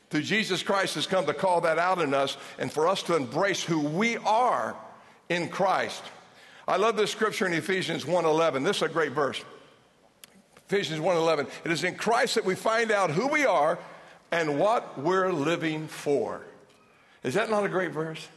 [0.09, 3.15] Through Jesus Christ has come to call that out in us and for us to
[3.15, 4.75] embrace who we are
[5.29, 6.03] in Christ.
[6.67, 8.63] I love this scripture in Ephesians 1:11.
[8.63, 9.43] This is a great verse.
[10.69, 11.47] Ephesians 1:11.
[11.63, 13.79] It is in Christ that we find out who we are
[14.31, 16.41] and what we're living for.
[17.23, 18.27] Is that not a great verse?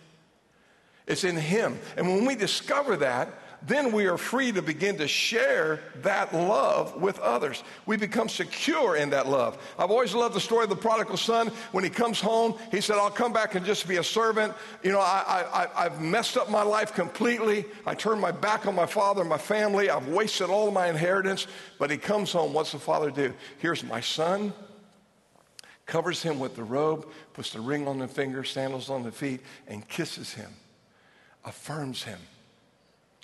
[1.06, 1.78] It's in Him.
[1.94, 3.28] And when we discover that,
[3.66, 7.62] then we are free to begin to share that love with others.
[7.86, 9.58] We become secure in that love.
[9.78, 11.48] I've always loved the story of the prodigal son.
[11.70, 14.52] When he comes home, he said, I'll come back and just be a servant.
[14.82, 17.64] You know, I, I, I've messed up my life completely.
[17.86, 19.90] I turned my back on my father and my family.
[19.90, 21.46] I've wasted all of my inheritance.
[21.78, 22.52] But he comes home.
[22.52, 23.32] What's the father do?
[23.58, 24.52] Here's my son
[25.84, 29.40] covers him with the robe, puts the ring on the finger, sandals on the feet,
[29.66, 30.50] and kisses him,
[31.44, 32.18] affirms him.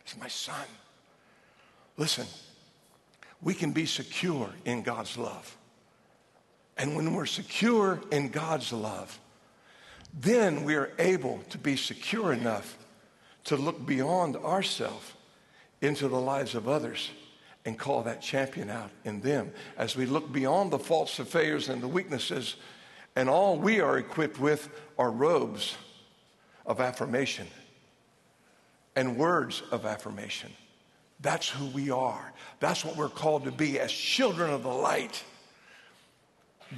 [0.09, 0.64] He's my son.
[1.99, 2.27] Listen,
[3.42, 5.55] we can be secure in God's love.
[6.79, 9.18] And when we're secure in God's love,
[10.18, 12.79] then we are able to be secure enough
[13.44, 15.12] to look beyond ourselves
[15.83, 17.11] into the lives of others
[17.66, 21.68] and call that champion out in them as we look beyond the faults, the failures,
[21.68, 22.57] and the weaknesses.
[23.14, 25.77] And all we are equipped with are robes
[26.64, 27.47] of affirmation
[28.99, 30.51] and words of affirmation.
[31.21, 32.33] That's who we are.
[32.59, 35.23] That's what we're called to be as children of the light.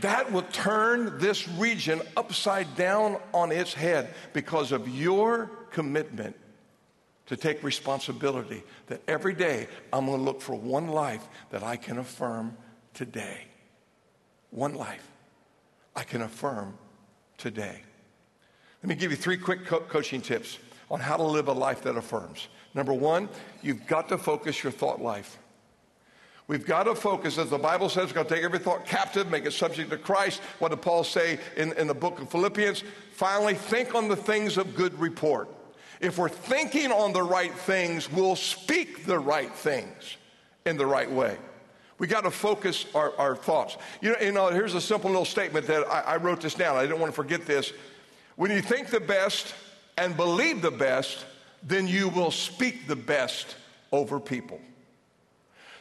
[0.03, 6.37] That will turn this region upside down on its head because of your commitment
[7.25, 11.77] to take responsibility that every day I'm going to look for one life that I
[11.77, 12.55] can affirm
[12.93, 13.47] today.
[14.51, 15.09] One life
[15.97, 16.77] I can affirm
[17.39, 17.81] today.
[18.83, 20.59] Let me give you three quick co- coaching tips
[20.91, 22.49] on how to live a life that affirms.
[22.75, 23.29] Number one,
[23.63, 25.39] you've got to focus your thought life.
[26.47, 29.31] We've got to focus, as the Bible says, we've got to take every thought captive,
[29.31, 30.41] make it subject to Christ.
[30.59, 32.83] What did Paul say in, in the book of Philippians?
[33.13, 35.49] Finally, think on the things of good report.
[36.01, 40.17] If we're thinking on the right things, we'll speak the right things
[40.67, 41.37] in the right way.
[41.99, 43.77] We got to focus our, our thoughts.
[44.01, 46.77] You know, you know, here's a simple little statement that I, I wrote this down.
[46.77, 47.73] I didn't want to forget this.
[48.37, 49.55] When you think the best,
[49.97, 51.25] and believe the best,
[51.63, 53.57] then you will speak the best
[53.93, 54.61] over people.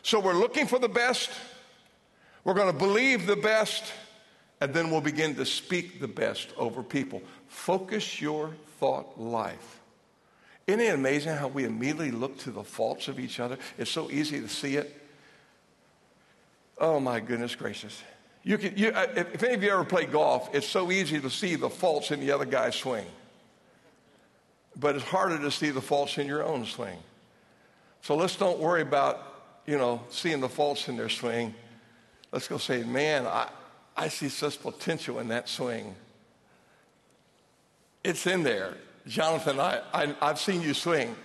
[0.03, 1.29] So we're looking for the best,
[2.43, 3.83] we're going to believe the best,
[4.61, 7.21] and then we'll begin to speak the best over people.
[7.47, 9.79] Focus your thought life.
[10.67, 13.57] Isn't it amazing how we immediately look to the faults of each other?
[13.77, 14.95] It's so easy to see it.
[16.77, 18.01] Oh my goodness gracious.
[18.43, 21.29] You can, you, uh, if any of you ever play golf, it's so easy to
[21.29, 23.05] see the faults in the other guy's swing.
[24.79, 26.97] But it's harder to see the faults in your own swing.
[28.01, 31.53] So let's don't worry about, you know, seeing the faults in their swing.
[32.31, 33.49] Let's go say, man, I,
[33.97, 35.95] I see such potential in that swing.
[38.03, 38.75] It's in there.
[39.07, 41.15] Jonathan, I, I, I've seen you swing.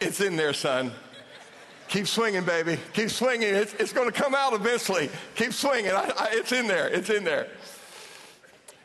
[0.00, 0.92] It's in there, son.
[1.88, 2.78] Keep swinging, baby.
[2.92, 3.48] Keep swinging.
[3.48, 5.10] It's, it's going to come out eventually.
[5.34, 5.90] Keep swinging.
[5.90, 6.88] I, I, it's in there.
[6.88, 7.48] It's in there.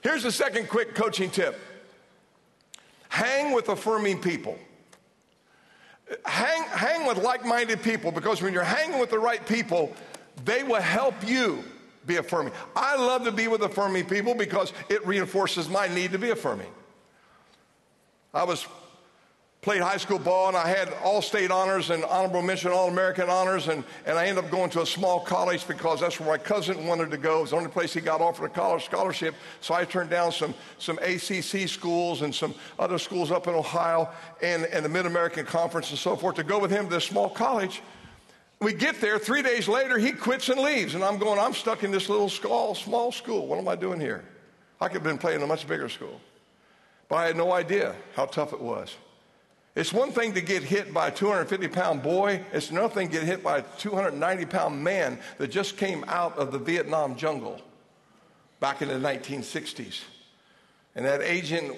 [0.02, 1.60] Here's the second quick coaching tip
[3.14, 4.58] hang with affirming people.
[6.26, 9.94] Hang, hang with like minded people because when you're hanging with the right people,
[10.46, 11.64] they will help you
[12.08, 12.52] be affirming.
[12.76, 16.72] I love to be with affirming people because it reinforces my need to be affirming.
[18.34, 18.66] I was
[19.64, 23.30] played high school ball and I had all state honors and honorable mention all American
[23.30, 26.38] honors and, and I ended up going to a small college because that's where my
[26.38, 27.40] cousin wanted to go.
[27.40, 29.34] It was the only place he got offered a college scholarship.
[29.62, 34.10] So I turned down some, some ACC schools and some other schools up in Ohio
[34.42, 37.30] and, and the Mid-American Conference and so forth to go with him to this small
[37.30, 37.82] college.
[38.60, 40.94] We get there, three days later, he quits and leaves.
[40.94, 43.48] And I'm going, I'm stuck in this little small, small school.
[43.48, 44.26] What am I doing here?
[44.82, 46.20] I could have been playing in a much bigger school.
[47.08, 48.96] But I had no idea how tough it was.
[49.76, 53.14] It's one thing to get hit by a 250 pound boy, it's another thing to
[53.14, 57.60] get hit by a 290 pound man that just came out of the Vietnam jungle
[58.60, 60.02] back in the 1960s.
[60.96, 61.76] And that agent,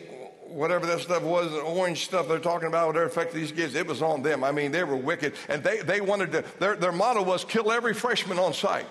[0.47, 3.88] whatever that stuff was, the orange stuff they're talking about, whatever affected these kids, it
[3.88, 4.43] was on them.
[4.43, 5.34] I mean, they were wicked.
[5.47, 8.86] And they, they wanted to, their, their motto was kill every freshman on sight.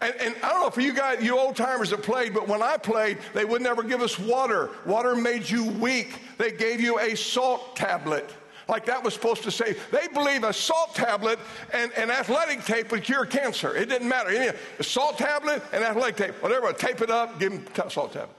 [0.00, 2.62] And, and, I don't know for you guys, you old timers that played, but when
[2.62, 4.70] I played, they would never give us water.
[4.86, 6.20] Water made you weak.
[6.38, 8.30] They gave you a salt tablet.
[8.66, 11.38] Like that was supposed to say, they believe a salt tablet
[11.74, 13.76] and, and athletic tape would cure cancer.
[13.76, 14.54] It didn't matter.
[14.78, 18.36] A salt tablet and athletic tape, whatever, tape it up, give them salt tablet.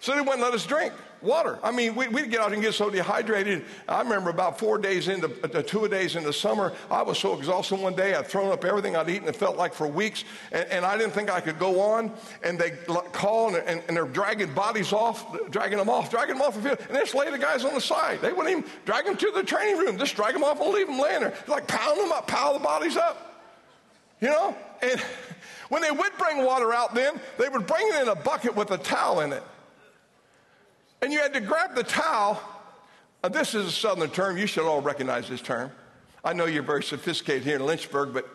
[0.00, 1.58] So they wouldn't let us drink water.
[1.62, 3.64] I mean, we, would get out and get so dehydrated.
[3.88, 7.80] I remember about four days into, uh, two days into summer, I was so exhausted
[7.80, 9.28] one day, I'd thrown up everything I'd eaten.
[9.28, 12.12] It felt like for weeks, and, and I didn't think I could go on.
[12.42, 12.70] And they
[13.12, 16.62] call, and, and, and, they're dragging bodies off, dragging them off, dragging them off the
[16.62, 18.20] field, and they just lay the guys on the side.
[18.20, 20.86] They wouldn't even drag them to the training room, just drag them off and leave
[20.86, 21.34] them laying there.
[21.46, 23.24] Like pound them up, pile the bodies up.
[24.20, 24.56] You know?
[24.82, 25.00] And
[25.68, 28.70] when they would bring water out then, they would bring it in a bucket with
[28.70, 29.42] a towel in it.
[31.00, 32.40] And you had to grab the towel.
[33.22, 34.36] Uh, this is a southern term.
[34.36, 35.70] You should all recognize this term.
[36.24, 38.28] I know you're very sophisticated here in Lynchburg, but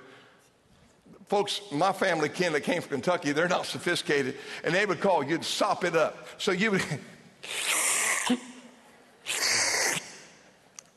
[1.28, 4.38] folks, my family kin that came from Kentucky, they're not sophisticated.
[4.63, 6.28] And they would call, you'd sop it up.
[6.38, 6.84] So you would.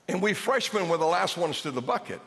[0.08, 2.20] and we freshmen were the last ones to the bucket.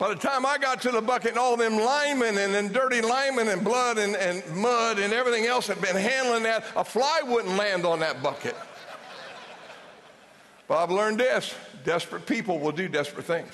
[0.00, 3.02] By the time I got to the bucket and all them linemen and then dirty
[3.02, 7.20] linemen and blood and, and mud and everything else had been handling that, a fly
[7.22, 8.56] wouldn't land on that bucket.
[10.68, 13.52] Bob learned this desperate people will do desperate things.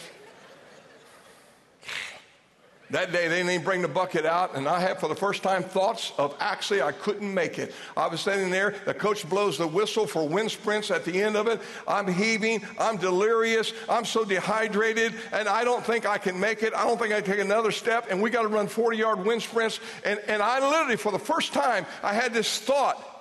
[2.90, 5.42] That day, they didn't even bring the bucket out, and I had for the first
[5.42, 7.74] time thoughts of actually I couldn't make it.
[7.96, 11.36] I was standing there, the coach blows the whistle for wind sprints at the end
[11.36, 11.60] of it.
[11.88, 16.74] I'm heaving, I'm delirious, I'm so dehydrated, and I don't think I can make it.
[16.74, 19.24] I don't think I can take another step, and we got to run 40 yard
[19.24, 19.80] wind sprints.
[20.04, 23.14] And, and I literally, for the first time, I had this thought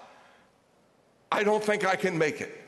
[1.32, 2.65] I don't think I can make it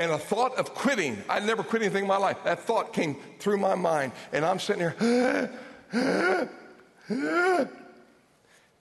[0.00, 1.22] and a thought of quitting.
[1.28, 2.38] I'd never quit anything in my life.
[2.44, 5.52] That thought came through my mind, and I'm sitting here,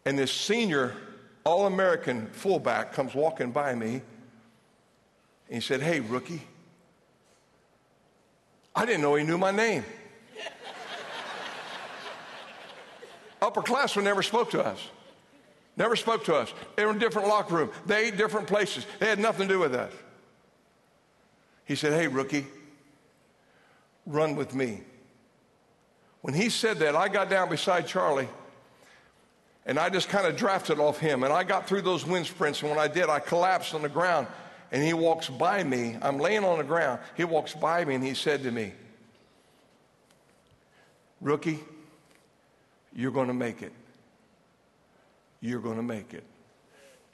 [0.05, 0.95] and this senior
[1.43, 6.41] All American fullback comes walking by me, and he said, Hey, rookie.
[8.73, 9.83] I didn't know he knew my name.
[13.41, 14.79] Upperclassmen never spoke to us.
[15.75, 16.53] Never spoke to us.
[16.77, 17.71] They were in a different locker room.
[17.85, 18.85] They ate different places.
[18.99, 19.91] They had nothing to do with us.
[21.69, 22.47] He said, Hey, rookie,
[24.07, 24.81] run with me.
[26.21, 28.27] When he said that, I got down beside Charlie
[29.67, 31.23] and I just kind of drafted off him.
[31.23, 32.61] And I got through those wind sprints.
[32.61, 34.25] And when I did, I collapsed on the ground.
[34.71, 35.95] And he walks by me.
[36.01, 37.01] I'm laying on the ground.
[37.15, 38.73] He walks by me and he said to me,
[41.21, 41.59] Rookie,
[42.95, 43.73] you're going to make it.
[45.39, 46.23] You're going to make it.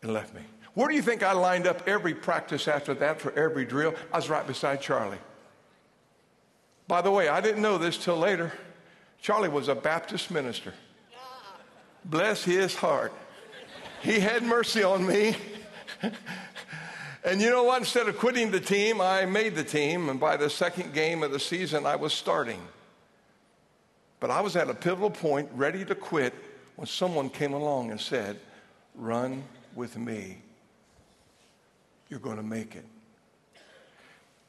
[0.01, 0.41] And left me.
[0.75, 3.95] Where do you think I lined up every practice after that for every drill?
[4.11, 5.17] I was right beside Charlie.
[6.87, 8.53] By the way, I didn't know this till later.
[9.21, 10.73] Charlie was a Baptist minister.
[12.03, 13.13] Bless his heart.
[14.03, 15.35] He had mercy on me.
[17.23, 17.79] and you know what?
[17.79, 20.09] Instead of quitting the team, I made the team.
[20.09, 22.61] And by the second game of the season, I was starting.
[24.19, 26.33] But I was at a pivotal point, ready to quit,
[26.75, 28.39] when someone came along and said,
[28.93, 30.37] Run with me.
[32.09, 32.85] You're going to make it.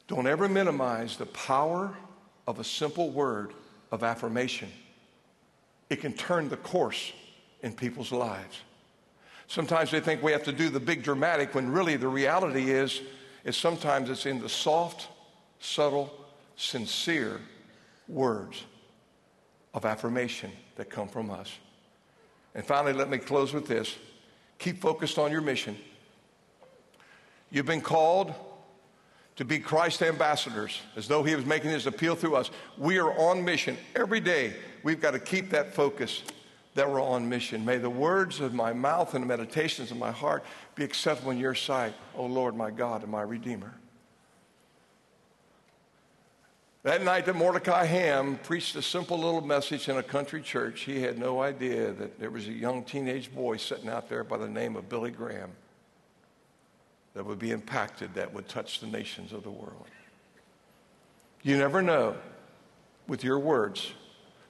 [0.07, 1.95] Don't ever minimize the power
[2.47, 3.53] of a simple word
[3.91, 4.69] of affirmation.
[5.89, 7.11] It can turn the course
[7.61, 8.61] in people's lives.
[9.47, 13.01] Sometimes they think we have to do the big dramatic when really the reality is,
[13.43, 15.07] is sometimes it's in the soft,
[15.59, 16.13] subtle,
[16.57, 17.39] sincere
[18.07, 18.63] words
[19.73, 21.51] of affirmation that come from us.
[22.55, 23.95] And finally, let me close with this.
[24.59, 25.77] Keep focused on your mission.
[27.49, 28.33] You've been called
[29.37, 32.49] to be Christ's ambassadors, as though He was making His appeal through us.
[32.77, 34.53] We are on mission every day.
[34.83, 36.23] We've got to keep that focus
[36.73, 37.63] that we're on mission.
[37.63, 40.43] May the words of my mouth and the meditations of my heart
[40.75, 43.73] be acceptable in your sight, O Lord, my God and my Redeemer.
[46.83, 51.01] That night that Mordecai Ham preached a simple little message in a country church, he
[51.01, 54.47] had no idea that there was a young teenage boy sitting out there by the
[54.47, 55.51] name of Billy Graham
[57.17, 59.87] that would be impacted, that would touch the nations of the world.
[61.41, 62.15] You never know
[63.07, 63.91] with your words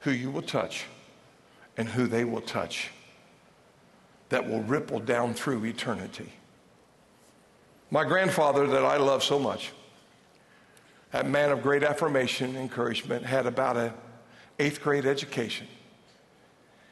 [0.01, 0.83] who you will touch
[1.77, 2.91] and who they will touch
[4.27, 6.33] that will ripple down through eternity.
[7.89, 9.71] My grandfather, that I love so much,
[11.11, 13.93] that man of great affirmation, encouragement, had about an
[14.59, 15.67] eighth grade education.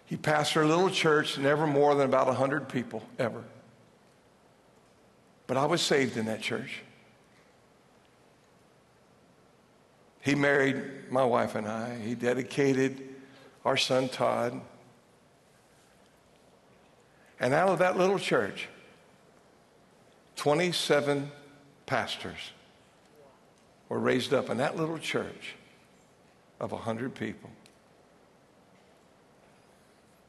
[0.06, 3.44] He pastored a little church, never more than about 100 people, ever.
[5.48, 6.82] But I was saved in that church.
[10.22, 12.00] He married my wife and I.
[12.00, 13.16] He dedicated
[13.64, 14.60] our son Todd.
[17.40, 18.68] And out of that little church,
[20.38, 21.32] 27
[21.86, 22.52] pastors
[23.90, 25.56] were raised up in that little church
[26.60, 27.50] of 100 people.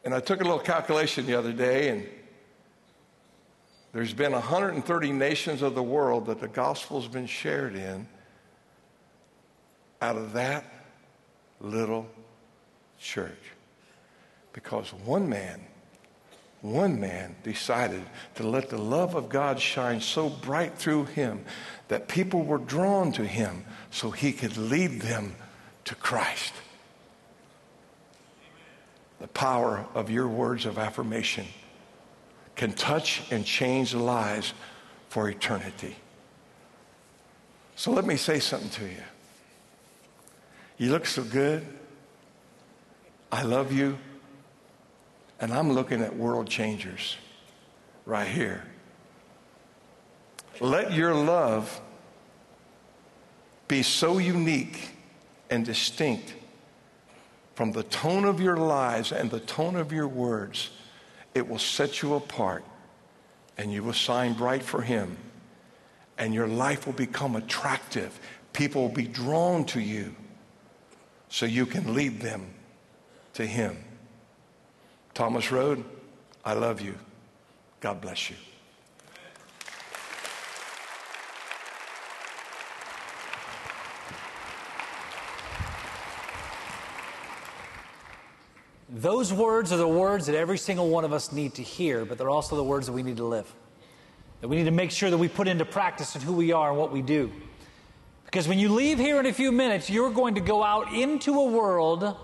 [0.04, 2.06] And I took a little calculation the other day, and
[3.92, 8.06] there's been 130 nations of the world that the gospel's been shared in
[10.02, 10.64] out of that
[11.60, 12.06] little
[12.98, 13.52] church.
[14.52, 15.60] Because one man,
[16.62, 18.02] one man decided
[18.34, 21.44] to let the love of God shine so bright through him
[21.88, 25.34] that people were drawn to him so he could lead them
[25.84, 26.52] to Christ.
[29.20, 31.46] The power of your words of affirmation
[32.56, 34.54] can touch and change lives
[35.08, 35.94] for eternity.
[37.76, 39.02] So let me say something to you.
[40.78, 41.64] You look so good.
[43.30, 43.98] I love you.
[45.38, 47.16] And I'm looking at world changers
[48.06, 48.64] right here.
[50.60, 51.82] Let your love
[53.68, 54.90] be so unique
[55.50, 56.34] and distinct
[57.54, 60.70] from the tone of your lives and the tone of your words
[61.36, 62.64] it will set you apart
[63.58, 65.18] and you will shine bright for Him.
[66.16, 68.18] And your life will become attractive.
[68.54, 70.14] People will be drawn to you
[71.28, 72.54] so you can lead them
[73.34, 73.76] to Him.
[75.12, 75.84] Thomas Road,
[76.42, 76.94] I love you.
[77.80, 78.36] God bless you.
[88.96, 92.16] Those words are the words that every single one of us need to hear, but
[92.16, 93.54] they're also the words that we need to live.
[94.40, 96.70] That we need to make sure that we put into practice in who we are
[96.70, 97.30] and what we do.
[98.24, 101.38] Because when you leave here in a few minutes, you're going to go out into
[101.38, 102.16] a world,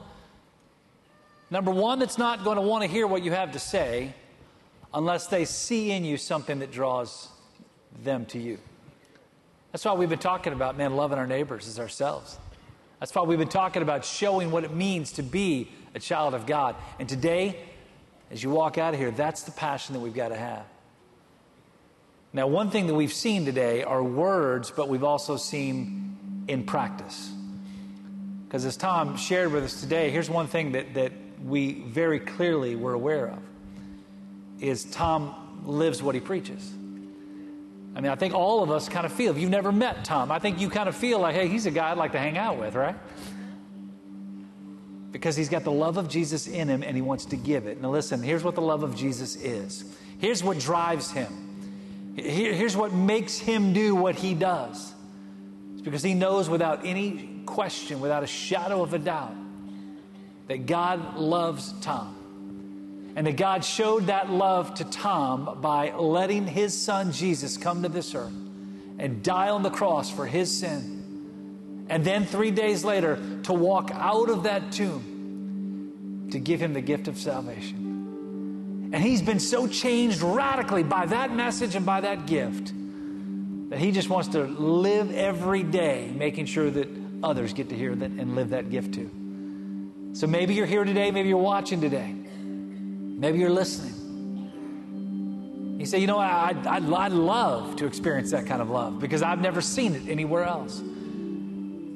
[1.50, 4.14] number one, that's not going to want to hear what you have to say
[4.94, 7.28] unless they see in you something that draws
[8.02, 8.58] them to you.
[9.72, 12.38] That's why we've been talking about, man, loving our neighbors as ourselves.
[13.02, 16.46] That's why we've been talking about showing what it means to be a child of
[16.46, 16.76] God.
[17.00, 17.58] And today,
[18.30, 20.62] as you walk out of here, that's the passion that we've got to have.
[22.32, 27.32] Now, one thing that we've seen today are words, but we've also seen in practice.
[28.46, 31.12] Because as Tom shared with us today, here's one thing that, that
[31.44, 33.42] we very clearly were aware of
[34.60, 36.72] is Tom lives what he preaches.
[37.94, 40.30] I mean, I think all of us kind of feel, if you've never met Tom,
[40.30, 42.38] I think you kind of feel like, hey, he's a guy I'd like to hang
[42.38, 42.96] out with, right?
[45.12, 47.80] because he's got the love of Jesus in him and he wants to give it.
[47.80, 49.84] Now, listen, here's what the love of Jesus is
[50.18, 54.92] here's what drives him, here's what makes him do what he does.
[55.74, 59.34] It's because he knows without any question, without a shadow of a doubt,
[60.48, 62.16] that God loves Tom.
[63.14, 67.88] And that God showed that love to Tom by letting his son Jesus come to
[67.88, 68.32] this earth
[68.98, 71.02] and die on the cross for his sin
[71.88, 76.80] and then three days later to walk out of that tomb to give him the
[76.80, 78.90] gift of salvation.
[78.94, 82.72] And he's been so changed radically by that message and by that gift
[83.70, 86.88] that he just wants to live every day making sure that
[87.22, 89.10] others get to hear that and live that gift too.
[90.14, 92.14] So maybe you're here today, maybe you're watching today,
[93.22, 93.94] maybe you're listening.
[95.78, 99.22] You say, you know, I, I, I love to experience that kind of love because
[99.22, 100.82] I've never seen it anywhere else.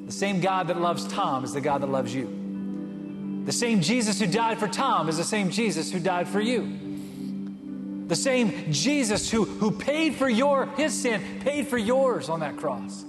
[0.05, 3.43] The same God that loves Tom is the God that loves you.
[3.45, 8.05] The same Jesus who died for Tom is the same Jesus who died for you.
[8.07, 12.55] The same Jesus who, who paid for your his sin, paid for yours on that
[12.55, 13.03] cross.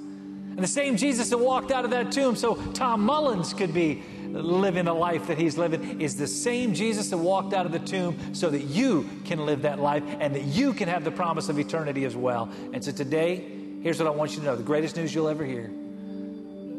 [0.59, 4.02] And the same Jesus that walked out of that tomb so Tom Mullins could be
[4.26, 7.78] living the life that he's living is the same Jesus that walked out of the
[7.78, 11.48] tomb so that you can live that life and that you can have the promise
[11.48, 12.50] of eternity as well.
[12.72, 13.36] And so today,
[13.82, 15.70] here's what I want you to know the greatest news you'll ever hear.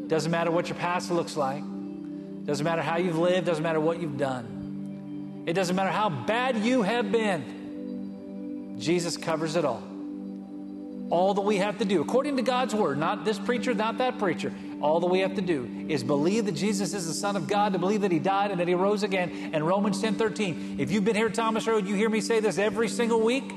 [0.08, 1.62] Doesn't matter what your past looks like,
[2.44, 6.58] doesn't matter how you've lived, doesn't matter what you've done, it doesn't matter how bad
[6.58, 8.76] you have been.
[8.78, 9.89] Jesus covers it all.
[11.10, 14.18] All that we have to do, according to God's word, not this preacher, not that
[14.18, 17.48] preacher, all that we have to do is believe that Jesus is the Son of
[17.48, 19.50] God, to believe that He died and that He rose again.
[19.52, 20.76] And Romans 10 13.
[20.78, 23.52] If you've been here Thomas Road, you hear me say this every single week.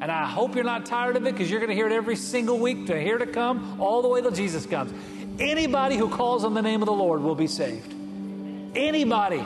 [0.00, 2.14] And I hope you're not tired of it because you're going to hear it every
[2.14, 4.92] single week to here to come, all the way till Jesus comes.
[5.40, 7.92] Anybody who calls on the name of the Lord will be saved.
[8.76, 9.44] Anybody.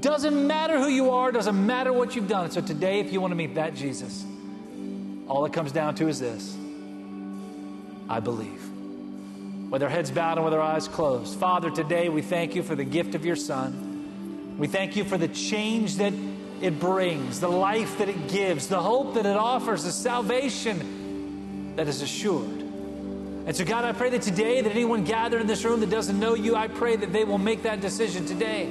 [0.00, 2.50] Doesn't matter who you are, doesn't matter what you've done.
[2.50, 4.24] So today, if you want to meet that Jesus,
[5.28, 6.56] all it comes down to is this
[8.12, 8.60] I believe
[9.70, 11.38] with our heads bowed and with our eyes closed.
[11.38, 14.58] Father, today we thank you for the gift of your Son.
[14.58, 16.12] We thank you for the change that
[16.60, 21.88] it brings, the life that it gives, the hope that it offers, the salvation that
[21.88, 22.60] is assured.
[23.46, 26.20] And so, God, I pray that today, that anyone gathered in this room that doesn't
[26.20, 28.68] know you, I pray that they will make that decision today.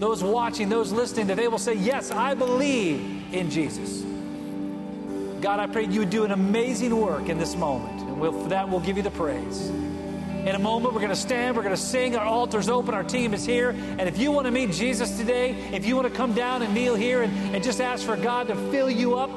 [0.00, 4.02] Those watching, those listening, that they will say, Yes, I believe in Jesus.
[5.40, 7.95] God, I pray you would do an amazing work in this moment.
[8.16, 9.68] And we'll, for that, we'll give you the praise.
[9.68, 13.04] In a moment, we're going to stand, we're going to sing, our altar's open, our
[13.04, 13.70] team is here.
[13.70, 16.72] And if you want to meet Jesus today, if you want to come down and
[16.72, 19.28] kneel here and, and just ask for God to fill you up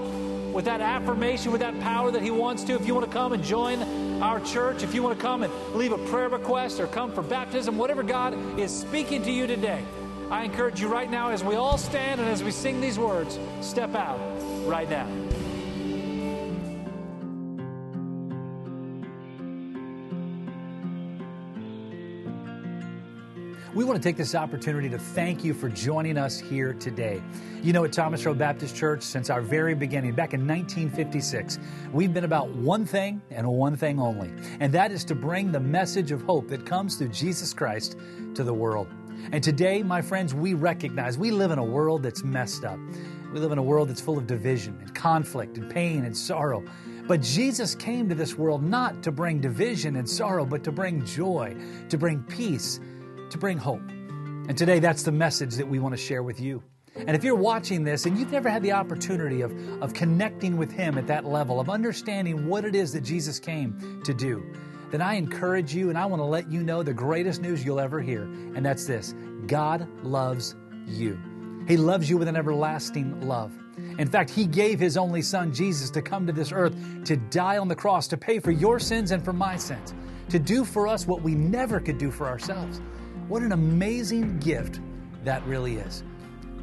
[0.54, 3.34] with that affirmation, with that power that He wants to, if you want to come
[3.34, 3.82] and join
[4.22, 7.22] our church, if you want to come and leave a prayer request or come for
[7.22, 9.84] baptism, whatever God is speaking to you today,
[10.32, 13.38] I encourage you right now as we all stand and as we sing these words,
[13.60, 14.20] step out
[14.66, 15.29] right now.
[23.76, 27.22] We want to take this opportunity to thank you for joining us here today.
[27.61, 31.59] You know, at Thomas Road Baptist Church, since our very beginning, back in 1956,
[31.93, 35.59] we've been about one thing and one thing only, and that is to bring the
[35.59, 37.95] message of hope that comes through Jesus Christ
[38.34, 38.88] to the world.
[39.32, 42.80] And today, my friends, we recognize we live in a world that's messed up.
[43.32, 46.63] We live in a world that's full of division and conflict and pain and sorrow.
[47.07, 51.05] But Jesus came to this world not to bring division and sorrow, but to bring
[51.05, 51.55] joy,
[51.89, 52.80] to bring peace
[53.32, 53.82] to bring hope.
[54.48, 56.64] And today, that's the message that we want to share with you.
[56.96, 60.72] And if you're watching this and you've never had the opportunity of, of connecting with
[60.72, 64.44] Him at that level, of understanding what it is that Jesus came to do,
[64.92, 67.80] then I encourage you and I want to let you know the greatest news you'll
[67.80, 68.24] ever hear.
[68.24, 69.14] And that's this
[69.46, 70.56] God loves
[70.88, 71.20] you.
[71.68, 73.54] He loves you with an everlasting love.
[74.00, 76.76] In fact, He gave His only Son, Jesus, to come to this earth
[77.06, 79.94] to die on the cross, to pay for your sins and for my sins,
[80.30, 82.82] to do for us what we never could do for ourselves.
[83.30, 84.80] What an amazing gift
[85.24, 86.04] that really is.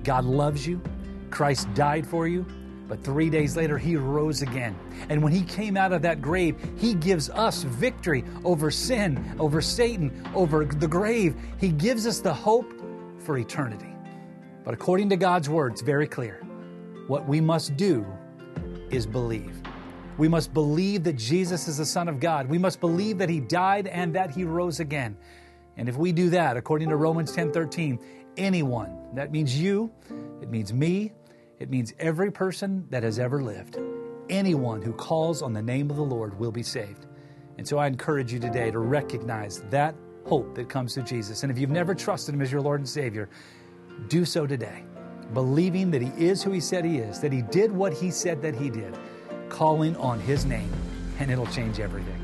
[0.03, 0.83] God loves you.
[1.31, 2.45] Christ died for you.
[2.89, 4.77] But three days later, he rose again.
[5.09, 9.61] And when he came out of that grave, he gives us victory over sin, over
[9.61, 11.37] Satan, over the grave.
[11.59, 12.73] He gives us the hope
[13.21, 13.95] for eternity.
[14.65, 16.45] But according to God's word, it's very clear.
[17.07, 18.05] What we must do
[18.91, 19.63] is believe.
[20.19, 22.49] We must believe that Jesus is the Son of God.
[22.49, 25.17] We must believe that he died and that he rose again.
[25.77, 27.99] And if we do that, according to Romans 10:13,
[28.37, 29.91] anyone, that means you,
[30.41, 31.13] it means me,
[31.59, 33.79] it means every person that has ever lived,
[34.29, 37.07] anyone who calls on the name of the Lord will be saved.
[37.59, 39.95] And so I encourage you today to recognize that
[40.27, 41.43] hope that comes through Jesus.
[41.43, 43.29] And if you've never trusted Him as your Lord and Savior,
[44.09, 44.85] do so today,
[45.33, 48.43] believing that He is who He said He is, that He did what He said
[48.43, 48.97] that He did,
[49.49, 50.71] calling on His name,
[51.19, 52.23] and it'll change everything.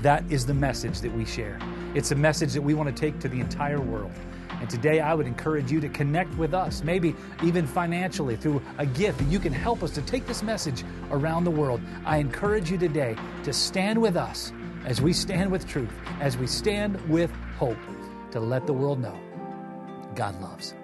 [0.00, 1.60] That is the message that we share.
[1.94, 4.12] It's a message that we want to take to the entire world.
[4.60, 8.86] And today I would encourage you to connect with us, maybe even financially through a
[8.86, 11.82] gift that you can help us to take this message around the world.
[12.06, 14.52] I encourage you today to stand with us
[14.86, 17.78] as we stand with truth, as we stand with hope,
[18.30, 19.18] to let the world know
[20.14, 20.74] God loves.